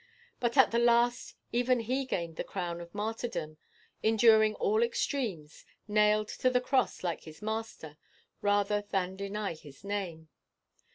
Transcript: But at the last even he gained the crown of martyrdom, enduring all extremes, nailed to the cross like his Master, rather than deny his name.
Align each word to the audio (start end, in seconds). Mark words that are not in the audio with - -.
But 0.39 0.57
at 0.57 0.71
the 0.71 0.79
last 0.79 1.35
even 1.51 1.81
he 1.81 2.05
gained 2.07 2.35
the 2.37 2.43
crown 2.43 2.81
of 2.81 2.95
martyrdom, 2.95 3.57
enduring 4.01 4.55
all 4.55 4.81
extremes, 4.81 5.63
nailed 5.87 6.29
to 6.39 6.49
the 6.49 6.59
cross 6.59 7.03
like 7.03 7.25
his 7.25 7.43
Master, 7.43 7.99
rather 8.41 8.81
than 8.89 9.15
deny 9.15 9.53
his 9.53 9.83
name. 9.83 10.29